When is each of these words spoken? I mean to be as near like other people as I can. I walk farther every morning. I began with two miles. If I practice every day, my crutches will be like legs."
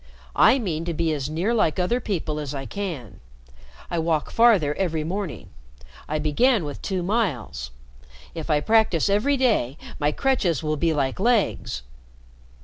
I 0.35 0.57
mean 0.57 0.83
to 0.85 0.95
be 0.95 1.13
as 1.13 1.29
near 1.29 1.53
like 1.53 1.77
other 1.77 1.99
people 1.99 2.39
as 2.39 2.55
I 2.55 2.65
can. 2.65 3.19
I 3.91 3.99
walk 3.99 4.31
farther 4.31 4.73
every 4.73 5.03
morning. 5.03 5.51
I 6.09 6.17
began 6.17 6.63
with 6.65 6.81
two 6.81 7.03
miles. 7.03 7.69
If 8.33 8.49
I 8.49 8.61
practice 8.61 9.11
every 9.11 9.37
day, 9.37 9.77
my 9.99 10.11
crutches 10.11 10.63
will 10.63 10.75
be 10.75 10.91
like 10.91 11.19
legs." 11.19 11.83